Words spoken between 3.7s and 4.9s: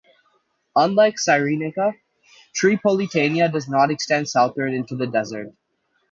extend southward